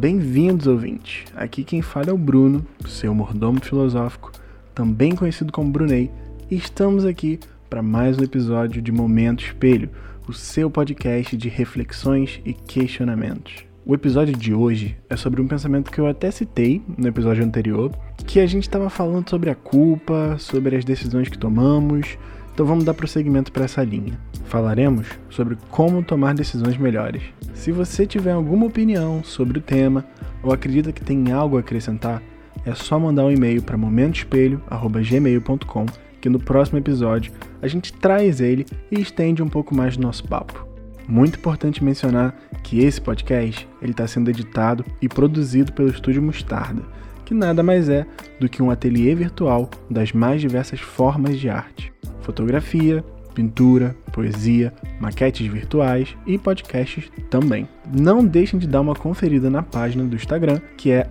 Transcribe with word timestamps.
Bem-vindos, 0.00 0.66
ouvintes! 0.66 1.30
Aqui 1.36 1.62
quem 1.62 1.82
fala 1.82 2.08
é 2.08 2.12
o 2.12 2.16
Bruno, 2.16 2.64
seu 2.88 3.14
mordomo 3.14 3.62
filosófico, 3.62 4.32
também 4.74 5.14
conhecido 5.14 5.52
como 5.52 5.70
Brunei, 5.70 6.10
e 6.50 6.56
estamos 6.56 7.04
aqui 7.04 7.38
para 7.68 7.82
mais 7.82 8.18
um 8.18 8.22
episódio 8.22 8.80
de 8.80 8.90
Momento 8.90 9.44
Espelho, 9.44 9.90
o 10.26 10.32
seu 10.32 10.70
podcast 10.70 11.36
de 11.36 11.50
reflexões 11.50 12.40
e 12.46 12.54
questionamentos. 12.54 13.56
O 13.84 13.94
episódio 13.94 14.34
de 14.34 14.54
hoje 14.54 14.96
é 15.06 15.16
sobre 15.16 15.42
um 15.42 15.46
pensamento 15.46 15.90
que 15.90 16.00
eu 16.00 16.06
até 16.06 16.30
citei 16.30 16.80
no 16.96 17.06
episódio 17.06 17.44
anterior, 17.44 17.92
que 18.26 18.40
a 18.40 18.46
gente 18.46 18.62
estava 18.62 18.88
falando 18.88 19.28
sobre 19.28 19.50
a 19.50 19.54
culpa, 19.54 20.36
sobre 20.38 20.76
as 20.76 20.84
decisões 20.84 21.28
que 21.28 21.38
tomamos, 21.38 22.16
então 22.52 22.66
vamos 22.66 22.84
dar 22.84 22.94
prosseguimento 22.94 23.52
para 23.52 23.64
essa 23.64 23.82
linha. 23.82 24.18
Falaremos 24.46 25.06
sobre 25.28 25.56
como 25.70 26.02
tomar 26.02 26.34
decisões 26.34 26.76
melhores. 26.76 27.22
Se 27.54 27.72
você 27.72 28.06
tiver 28.06 28.32
alguma 28.32 28.66
opinião 28.66 29.22
sobre 29.22 29.58
o 29.58 29.62
tema 29.62 30.04
ou 30.42 30.52
acredita 30.52 30.92
que 30.92 31.04
tem 31.04 31.30
algo 31.32 31.56
a 31.56 31.60
acrescentar, 31.60 32.20
é 32.64 32.74
só 32.74 32.98
mandar 32.98 33.24
um 33.24 33.30
e-mail 33.30 33.62
para 33.62 33.76
momentoespelho@gmail.com 33.76 35.86
que 36.20 36.28
no 36.28 36.38
próximo 36.38 36.78
episódio 36.78 37.32
a 37.62 37.68
gente 37.68 37.92
traz 37.92 38.40
ele 38.40 38.66
e 38.90 39.00
estende 39.00 39.42
um 39.42 39.48
pouco 39.48 39.74
mais 39.74 39.96
do 39.96 40.02
nosso 40.02 40.26
papo. 40.28 40.66
Muito 41.08 41.38
importante 41.38 41.82
mencionar 41.82 42.36
que 42.62 42.80
esse 42.80 43.00
podcast 43.00 43.66
ele 43.80 43.92
está 43.92 44.06
sendo 44.06 44.28
editado 44.30 44.84
e 45.00 45.08
produzido 45.08 45.72
pelo 45.72 45.88
Estúdio 45.88 46.22
Mostarda, 46.22 46.82
que 47.30 47.34
nada 47.34 47.62
mais 47.62 47.88
é 47.88 48.04
do 48.40 48.48
que 48.48 48.60
um 48.60 48.72
ateliê 48.72 49.14
virtual 49.14 49.70
das 49.88 50.12
mais 50.12 50.40
diversas 50.40 50.80
formas 50.80 51.38
de 51.38 51.48
arte 51.48 51.92
fotografia, 52.22 53.04
pintura, 53.34 53.96
poesia, 54.12 54.72
maquetes 55.00 55.46
virtuais 55.46 56.16
e 56.26 56.36
podcasts 56.36 57.10
também. 57.30 57.68
Não 57.92 58.24
deixem 58.24 58.58
de 58.58 58.66
dar 58.66 58.80
uma 58.80 58.94
conferida 58.94 59.48
na 59.48 59.62
página 59.62 60.04
do 60.04 60.16
Instagram, 60.16 60.60
que 60.76 60.90
é 60.90 61.08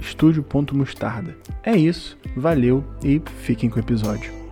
estúdio.mostarda. 0.00 1.36
É 1.62 1.76
isso, 1.76 2.18
valeu 2.36 2.84
e 3.02 3.22
fiquem 3.38 3.70
com 3.70 3.76
o 3.76 3.82
episódio. 3.82 4.45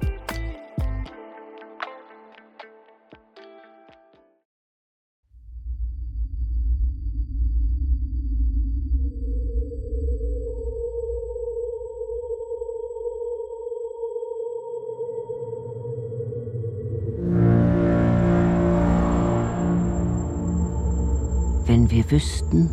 Wenn 21.67 21.91
wir 21.91 22.11
wüssten, 22.11 22.71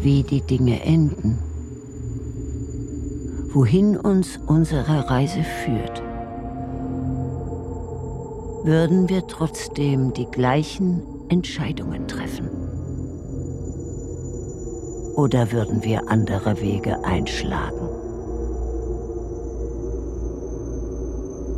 wie 0.00 0.22
die 0.22 0.40
Dinge 0.40 0.82
enden, 0.82 1.38
wohin 3.52 3.96
uns 3.96 4.38
unsere 4.46 5.10
Reise 5.10 5.42
führt, 5.64 6.02
würden 8.64 9.08
wir 9.08 9.26
trotzdem 9.26 10.12
die 10.14 10.26
gleichen 10.26 11.02
Entscheidungen 11.28 12.06
treffen? 12.06 12.48
Oder 15.16 15.52
würden 15.52 15.84
wir 15.84 16.08
andere 16.08 16.60
Wege 16.60 17.04
einschlagen? 17.04 17.88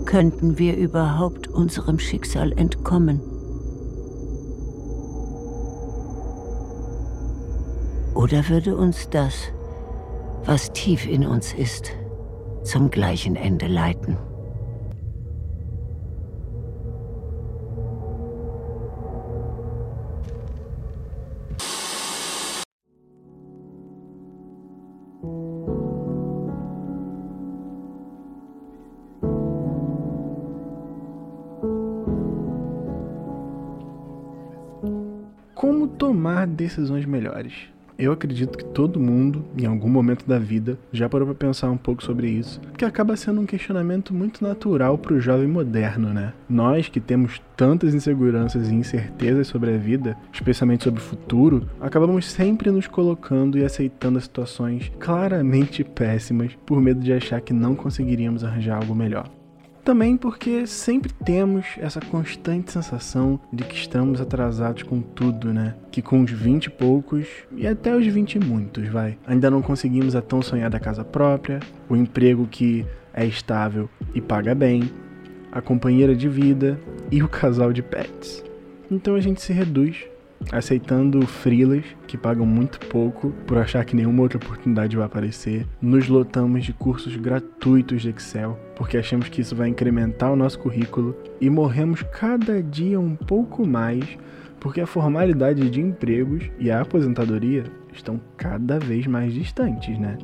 Könnten 0.06 0.58
wir 0.58 0.76
überhaupt 0.76 1.48
unserem 1.48 1.98
Schicksal 1.98 2.52
entkommen? 2.52 3.20
Oder 8.14 8.48
würde 8.48 8.76
uns 8.76 9.10
das, 9.10 9.52
was 10.44 10.72
tief 10.72 11.06
in 11.06 11.26
uns 11.26 11.52
ist, 11.52 11.90
zum 12.62 12.88
gleichen 12.90 13.34
Ende 13.34 13.66
leiten? 13.66 14.16
Como 35.56 35.88
tomar 35.98 36.46
decisões 36.46 37.06
melhores? 37.06 37.73
Eu 37.98 38.12
acredito 38.12 38.58
que 38.58 38.64
todo 38.64 38.98
mundo, 38.98 39.44
em 39.56 39.66
algum 39.66 39.88
momento 39.88 40.26
da 40.26 40.38
vida, 40.38 40.76
já 40.92 41.08
parou 41.08 41.26
para 41.28 41.46
pensar 41.46 41.70
um 41.70 41.76
pouco 41.76 42.02
sobre 42.02 42.28
isso, 42.28 42.60
que 42.76 42.84
acaba 42.84 43.16
sendo 43.16 43.40
um 43.40 43.46
questionamento 43.46 44.12
muito 44.12 44.42
natural 44.42 44.98
para 44.98 45.14
o 45.14 45.20
jovem 45.20 45.46
moderno, 45.46 46.12
né? 46.12 46.32
Nós 46.48 46.88
que 46.88 47.00
temos 47.00 47.40
tantas 47.56 47.94
inseguranças 47.94 48.68
e 48.68 48.74
incertezas 48.74 49.46
sobre 49.46 49.74
a 49.74 49.78
vida, 49.78 50.16
especialmente 50.32 50.84
sobre 50.84 51.00
o 51.00 51.04
futuro, 51.04 51.68
acabamos 51.80 52.26
sempre 52.26 52.70
nos 52.70 52.88
colocando 52.88 53.56
e 53.56 53.64
aceitando 53.64 54.20
situações 54.20 54.90
claramente 54.98 55.84
péssimas 55.84 56.56
por 56.66 56.80
medo 56.80 57.00
de 57.00 57.12
achar 57.12 57.40
que 57.40 57.52
não 57.52 57.76
conseguiríamos 57.76 58.42
arranjar 58.42 58.78
algo 58.78 58.94
melhor. 58.94 59.30
Também 59.84 60.16
porque 60.16 60.66
sempre 60.66 61.12
temos 61.12 61.66
essa 61.76 62.00
constante 62.00 62.72
sensação 62.72 63.38
de 63.52 63.64
que 63.64 63.76
estamos 63.76 64.18
atrasados 64.18 64.82
com 64.82 65.02
tudo, 65.02 65.52
né? 65.52 65.74
Que 65.90 66.00
com 66.00 66.22
os 66.22 66.30
20 66.30 66.64
e 66.64 66.70
poucos, 66.70 67.26
e 67.54 67.66
até 67.66 67.94
os 67.94 68.06
20 68.06 68.36
e 68.36 68.40
muitos, 68.40 68.88
vai, 68.88 69.18
ainda 69.26 69.50
não 69.50 69.60
conseguimos 69.60 70.16
a 70.16 70.22
tão 70.22 70.40
sonhada 70.40 70.80
casa 70.80 71.04
própria, 71.04 71.60
o 71.86 71.94
emprego 71.94 72.46
que 72.46 72.86
é 73.12 73.26
estável 73.26 73.88
e 74.14 74.22
paga 74.22 74.54
bem, 74.54 74.90
a 75.52 75.60
companheira 75.60 76.16
de 76.16 76.30
vida 76.30 76.80
e 77.12 77.22
o 77.22 77.28
casal 77.28 77.70
de 77.70 77.82
pets. 77.82 78.42
Então 78.90 79.14
a 79.14 79.20
gente 79.20 79.42
se 79.42 79.52
reduz 79.52 80.06
aceitando 80.52 81.26
freelas 81.26 81.84
que 82.06 82.16
pagam 82.16 82.46
muito 82.46 82.78
pouco 82.86 83.30
por 83.46 83.58
achar 83.58 83.84
que 83.84 83.96
nenhuma 83.96 84.22
outra 84.22 84.38
oportunidade 84.38 84.96
vai 84.96 85.06
aparecer. 85.06 85.66
Nos 85.80 86.08
lotamos 86.08 86.64
de 86.64 86.72
cursos 86.72 87.16
gratuitos 87.16 88.02
de 88.02 88.10
Excel 88.10 88.58
porque 88.76 88.98
achamos 88.98 89.28
que 89.28 89.40
isso 89.40 89.54
vai 89.54 89.68
incrementar 89.68 90.32
o 90.32 90.36
nosso 90.36 90.58
currículo 90.58 91.16
e 91.40 91.48
morremos 91.48 92.02
cada 92.02 92.62
dia 92.62 92.98
um 92.98 93.14
pouco 93.14 93.66
mais 93.66 94.04
porque 94.60 94.80
a 94.80 94.86
formalidade 94.86 95.68
de 95.68 95.80
empregos 95.80 96.50
e 96.58 96.70
a 96.70 96.80
aposentadoria 96.80 97.64
estão 97.92 98.20
cada 98.36 98.78
vez 98.78 99.06
mais 99.06 99.34
distantes, 99.34 99.98
né? 99.98 100.16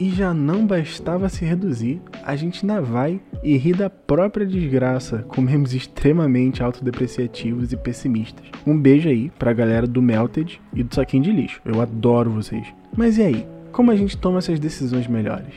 E 0.00 0.08
já 0.08 0.32
não 0.32 0.66
bastava 0.66 1.28
se 1.28 1.44
reduzir, 1.44 2.00
a 2.24 2.34
gente 2.34 2.62
ainda 2.62 2.80
vai 2.80 3.20
e 3.42 3.54
ri 3.58 3.74
da 3.74 3.90
própria 3.90 4.46
desgraça 4.46 5.18
com 5.28 5.42
memes 5.42 5.74
extremamente 5.74 6.62
autodepreciativos 6.62 7.70
e 7.70 7.76
pessimistas. 7.76 8.46
Um 8.66 8.80
beijo 8.80 9.10
aí 9.10 9.30
pra 9.38 9.52
galera 9.52 9.86
do 9.86 10.00
Melted 10.00 10.58
e 10.74 10.82
do 10.82 10.94
Saquinho 10.94 11.24
de 11.24 11.30
Lixo. 11.30 11.60
Eu 11.66 11.82
adoro 11.82 12.30
vocês. 12.30 12.66
Mas 12.96 13.18
e 13.18 13.22
aí? 13.22 13.46
Como 13.72 13.90
a 13.90 13.96
gente 13.96 14.16
toma 14.16 14.38
essas 14.38 14.58
decisões 14.58 15.06
melhores? 15.06 15.52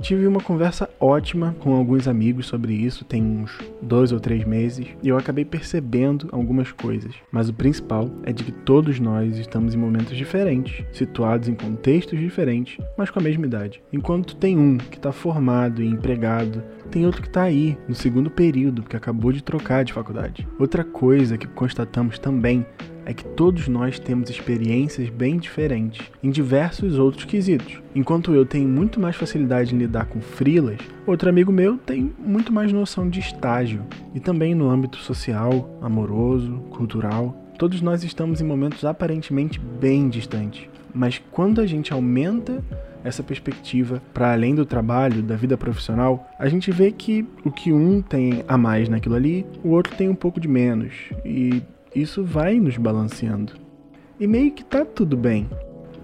Tive 0.00 0.26
uma 0.26 0.40
conversa 0.40 0.88
ótima 1.00 1.56
com 1.58 1.74
alguns 1.74 2.06
amigos 2.06 2.46
sobre 2.46 2.74
isso 2.74 3.04
tem 3.04 3.22
uns 3.22 3.58
dois 3.80 4.12
ou 4.12 4.20
três 4.20 4.44
meses 4.44 4.86
e 5.02 5.08
eu 5.08 5.16
acabei 5.16 5.44
percebendo 5.44 6.28
algumas 6.32 6.70
coisas. 6.70 7.14
Mas 7.32 7.48
o 7.48 7.54
principal 7.54 8.10
é 8.22 8.32
de 8.32 8.44
que 8.44 8.52
todos 8.52 9.00
nós 9.00 9.38
estamos 9.38 9.74
em 9.74 9.78
momentos 9.78 10.16
diferentes, 10.16 10.84
situados 10.92 11.48
em 11.48 11.54
contextos 11.54 12.18
diferentes, 12.18 12.78
mas 12.96 13.10
com 13.10 13.18
a 13.18 13.22
mesma 13.22 13.46
idade. 13.46 13.82
Enquanto 13.92 14.36
tem 14.36 14.58
um 14.58 14.76
que 14.76 14.96
está 14.96 15.12
formado 15.12 15.82
e 15.82 15.86
empregado, 15.86 16.62
tem 16.90 17.06
outro 17.06 17.22
que 17.22 17.28
está 17.28 17.42
aí 17.42 17.76
no 17.88 17.94
segundo 17.94 18.30
período 18.30 18.82
que 18.82 18.96
acabou 18.96 19.32
de 19.32 19.42
trocar 19.42 19.84
de 19.84 19.92
faculdade. 19.92 20.46
Outra 20.58 20.84
coisa 20.84 21.38
que 21.38 21.46
constatamos 21.46 22.18
também 22.18 22.64
é 23.06 23.14
que 23.14 23.24
todos 23.24 23.68
nós 23.68 24.00
temos 24.00 24.28
experiências 24.28 25.08
bem 25.08 25.38
diferentes 25.38 26.10
em 26.22 26.28
diversos 26.28 26.98
outros 26.98 27.24
quesitos. 27.24 27.80
Enquanto 27.94 28.34
eu 28.34 28.44
tenho 28.44 28.68
muito 28.68 29.00
mais 29.00 29.14
facilidade 29.14 29.74
em 29.74 29.78
lidar 29.78 30.06
com 30.06 30.20
frilas, 30.20 30.78
outro 31.06 31.28
amigo 31.28 31.52
meu 31.52 31.78
tem 31.78 32.12
muito 32.18 32.52
mais 32.52 32.72
noção 32.72 33.08
de 33.08 33.20
estágio 33.20 33.86
e 34.12 34.18
também 34.18 34.54
no 34.54 34.68
âmbito 34.68 34.98
social, 34.98 35.78
amoroso, 35.80 36.58
cultural. 36.70 37.34
Todos 37.56 37.80
nós 37.80 38.02
estamos 38.02 38.40
em 38.40 38.44
momentos 38.44 38.84
aparentemente 38.84 39.58
bem 39.58 40.08
distantes, 40.08 40.68
mas 40.92 41.22
quando 41.30 41.60
a 41.60 41.66
gente 41.66 41.92
aumenta 41.92 42.62
essa 43.04 43.22
perspectiva 43.22 44.02
para 44.12 44.32
além 44.32 44.54
do 44.54 44.66
trabalho, 44.66 45.22
da 45.22 45.36
vida 45.36 45.56
profissional, 45.56 46.28
a 46.38 46.48
gente 46.48 46.72
vê 46.72 46.90
que 46.90 47.24
o 47.44 47.52
que 47.52 47.72
um 47.72 48.02
tem 48.02 48.42
a 48.48 48.58
mais 48.58 48.88
naquilo 48.88 49.14
ali, 49.14 49.46
o 49.62 49.70
outro 49.70 49.94
tem 49.94 50.08
um 50.08 50.14
pouco 50.14 50.40
de 50.40 50.48
menos. 50.48 50.92
E 51.24 51.62
isso 52.00 52.22
vai 52.22 52.60
nos 52.60 52.76
balanceando. 52.76 53.54
E 54.20 54.26
meio 54.26 54.52
que 54.52 54.64
tá 54.64 54.84
tudo 54.84 55.16
bem. 55.16 55.48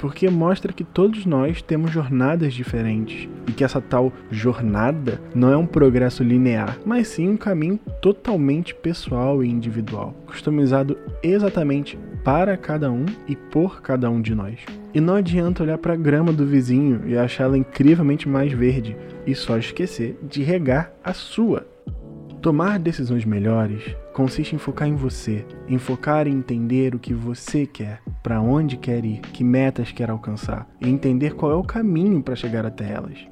porque 0.02 0.28
mostra 0.28 0.72
que 0.72 0.82
todos 0.82 1.24
nós 1.24 1.62
temos 1.62 1.92
jornadas 1.92 2.52
diferentes 2.52 3.28
e 3.46 3.52
que 3.52 3.62
essa 3.62 3.80
tal 3.80 4.12
jornada 4.32 5.20
não 5.32 5.48
é 5.52 5.56
um 5.56 5.64
progresso 5.64 6.24
linear, 6.24 6.76
mas 6.84 7.06
sim 7.06 7.28
um 7.28 7.36
caminho 7.36 7.78
totalmente 8.00 8.74
pessoal 8.74 9.44
e 9.44 9.48
individual, 9.48 10.12
customizado 10.26 10.98
exatamente 11.22 11.96
para 12.24 12.56
cada 12.56 12.90
um 12.90 13.06
e 13.28 13.36
por 13.36 13.80
cada 13.80 14.10
um 14.10 14.20
de 14.20 14.34
nós. 14.34 14.58
E 14.92 15.00
não 15.00 15.14
adianta 15.14 15.62
olhar 15.62 15.78
para 15.78 15.92
a 15.92 15.96
grama 15.96 16.32
do 16.32 16.44
vizinho 16.44 17.02
e 17.06 17.16
achá-la 17.16 17.56
incrivelmente 17.56 18.28
mais 18.28 18.52
verde 18.52 18.96
e 19.24 19.36
só 19.36 19.56
esquecer 19.56 20.18
de 20.20 20.42
regar 20.42 20.92
a 21.04 21.12
sua. 21.12 21.71
Tomar 22.42 22.80
decisões 22.80 23.24
melhores 23.24 23.94
consiste 24.12 24.56
em 24.56 24.58
focar 24.58 24.88
em 24.88 24.96
você, 24.96 25.46
em 25.68 25.78
focar 25.78 26.26
em 26.26 26.32
entender 26.32 26.92
o 26.92 26.98
que 26.98 27.14
você 27.14 27.64
quer, 27.64 28.02
para 28.20 28.40
onde 28.40 28.76
quer 28.76 29.04
ir, 29.04 29.20
que 29.20 29.44
metas 29.44 29.92
quer 29.92 30.10
alcançar 30.10 30.68
e 30.80 30.88
entender 30.88 31.36
qual 31.36 31.52
é 31.52 31.54
o 31.54 31.62
caminho 31.62 32.20
para 32.20 32.34
chegar 32.34 32.66
até 32.66 32.90
elas. 32.90 33.31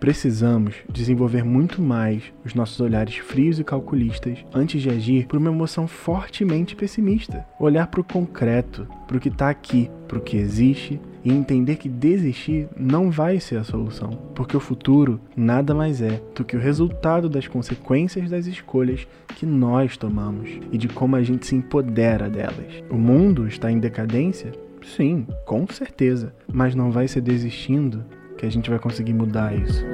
Precisamos 0.00 0.76
desenvolver 0.88 1.44
muito 1.44 1.82
mais 1.82 2.22
os 2.44 2.54
nossos 2.54 2.80
olhares 2.80 3.16
frios 3.16 3.58
e 3.58 3.64
calculistas 3.64 4.44
antes 4.54 4.80
de 4.80 4.88
agir 4.88 5.26
por 5.26 5.38
uma 5.38 5.50
emoção 5.50 5.88
fortemente 5.88 6.76
pessimista. 6.76 7.44
Olhar 7.58 7.88
para 7.88 8.00
o 8.00 8.04
concreto, 8.04 8.86
para 9.06 9.16
o 9.16 9.20
que 9.20 9.28
está 9.28 9.50
aqui, 9.50 9.90
para 10.06 10.18
o 10.18 10.22
que 10.22 10.36
existe 10.36 11.00
e 11.24 11.32
entender 11.32 11.76
que 11.76 11.88
desistir 11.88 12.68
não 12.76 13.10
vai 13.10 13.40
ser 13.40 13.56
a 13.56 13.64
solução, 13.64 14.10
porque 14.34 14.56
o 14.56 14.60
futuro 14.60 15.20
nada 15.36 15.74
mais 15.74 16.00
é 16.00 16.22
do 16.34 16.44
que 16.44 16.56
o 16.56 16.60
resultado 16.60 17.28
das 17.28 17.48
consequências 17.48 18.30
das 18.30 18.46
escolhas 18.46 19.06
que 19.34 19.44
nós 19.44 19.96
tomamos 19.96 20.48
e 20.72 20.78
de 20.78 20.88
como 20.88 21.16
a 21.16 21.22
gente 21.22 21.46
se 21.46 21.56
empodera 21.56 22.30
delas. 22.30 22.82
O 22.88 22.96
mundo 22.96 23.46
está 23.46 23.70
em 23.70 23.78
decadência? 23.78 24.52
Sim, 24.96 25.26
com 25.44 25.66
certeza, 25.66 26.32
mas 26.50 26.74
não 26.74 26.90
vai 26.90 27.08
ser 27.08 27.20
desistindo 27.20 28.04
que 28.38 28.46
a 28.46 28.50
gente 28.50 28.70
vai 28.70 28.78
conseguir 28.78 29.12
mudar 29.12 29.52
isso. 29.54 29.84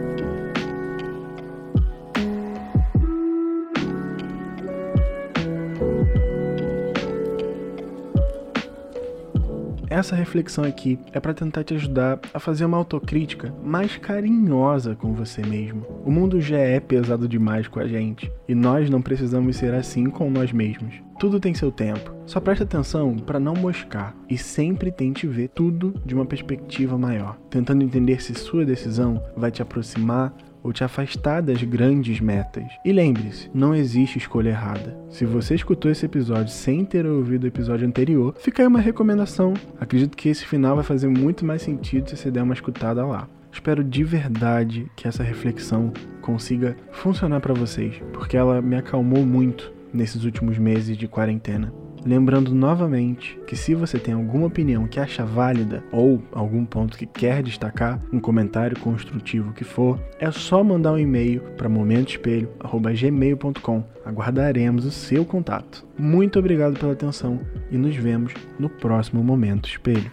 Essa 9.94 10.17
reflexão 10.17 10.64
aqui 10.64 10.99
é 11.12 11.20
para 11.20 11.32
tentar 11.32 11.62
te 11.62 11.73
ajudar 11.75 12.19
a 12.35 12.41
fazer 12.41 12.64
uma 12.64 12.76
autocrítica 12.76 13.55
mais 13.62 13.96
carinhosa 13.96 14.96
com 14.96 15.12
você 15.12 15.41
mesmo. 15.41 15.87
O 16.05 16.11
mundo 16.11 16.41
já 16.41 16.58
é 16.58 16.81
pesado 16.81 17.29
demais 17.29 17.69
com 17.69 17.79
a 17.79 17.87
gente 17.87 18.29
e 18.49 18.56
nós 18.56 18.91
não 18.91 19.00
precisamos 19.00 19.55
ser 19.55 19.73
assim 19.73 20.06
com 20.06 20.29
nós 20.29 20.50
mesmos. 20.50 20.94
Tudo 21.17 21.38
tem 21.38 21.55
seu 21.55 21.70
tempo. 21.70 22.12
Só 22.26 22.41
preste 22.41 22.64
atenção 22.64 23.14
para 23.14 23.38
não 23.38 23.55
moscar 23.55 24.17
e 24.29 24.37
sempre 24.37 24.91
tente 24.91 25.29
ver 25.29 25.50
tudo 25.50 25.94
de 26.05 26.12
uma 26.12 26.26
perspectiva 26.26 26.99
maior, 26.99 27.38
tentando 27.49 27.85
entender 27.85 28.20
se 28.20 28.35
sua 28.35 28.64
decisão 28.64 29.23
vai 29.37 29.52
te 29.52 29.62
aproximar 29.62 30.35
ou 30.64 30.72
te 30.72 30.82
afastar 30.82 31.43
das 31.43 31.62
grandes 31.62 32.19
metas. 32.19 32.64
E 32.82 32.90
lembre-se, 32.90 33.50
não 33.52 33.75
existe 33.75 34.19
escolha 34.19 34.49
errada. 34.49 34.96
Se 35.11 35.26
você 35.26 35.55
escutou 35.55 35.90
esse 35.90 36.06
episódio 36.06 36.50
sem 36.50 36.84
ter 36.84 37.06
ouvido 37.06 37.44
o 37.44 37.49
episódio 37.49 37.87
anterior, 37.87 38.34
fica 38.40 38.62
aí 38.62 38.66
uma 38.66 38.81
recomendação. 38.81 39.52
Acredito 39.78 40.16
que 40.16 40.31
esse 40.31 40.46
final 40.46 40.75
vai 40.75 40.84
fazer 40.84 41.08
muito 41.08 41.44
mais 41.44 41.61
sentido 41.61 42.08
se 42.08 42.16
você 42.16 42.31
der 42.31 42.43
uma 42.43 42.55
escutada 42.55 43.05
lá. 43.05 43.28
Espero 43.52 43.84
de 43.84 44.02
verdade 44.02 44.90
que 44.96 45.06
essa 45.06 45.22
reflexão 45.22 45.93
consiga 46.20 46.76
funcionar 46.90 47.40
para 47.40 47.55
vocês, 47.55 48.02
porque 48.12 48.37
ela 48.37 48.60
me 48.60 48.75
acalmou 48.75 49.25
muito 49.25 49.72
nesses 49.93 50.25
últimos 50.25 50.58
meses 50.58 50.96
de 50.96 51.06
quarentena. 51.06 51.83
Lembrando 52.04 52.54
novamente 52.54 53.40
que 53.46 53.56
se 53.56 53.74
você 53.74 53.98
tem 53.98 54.12
alguma 54.12 54.46
opinião 54.46 54.86
que 54.86 55.00
acha 55.00 55.24
válida 55.24 55.82
ou 55.90 56.22
algum 56.32 56.66
ponto 56.66 56.98
que 56.98 57.06
quer 57.06 57.42
destacar, 57.42 57.98
um 58.12 58.20
comentário 58.20 58.78
construtivo 58.78 59.54
que 59.54 59.64
for, 59.64 59.98
é 60.18 60.30
só 60.30 60.62
mandar 60.62 60.92
um 60.92 60.98
e-mail 60.98 61.40
para 61.56 61.66
momentoespelho@gmail.com. 61.68 63.84
Aguardaremos 64.04 64.84
o 64.84 64.90
seu 64.90 65.24
contato. 65.24 65.82
Muito 65.98 66.38
obrigado 66.38 66.78
pela 66.78 66.92
atenção 66.92 67.40
e 67.70 67.78
nos 67.78 67.96
vemos 67.96 68.34
no 68.58 68.68
próximo 68.68 69.24
Momento 69.24 69.66
Espelho. 69.66 70.12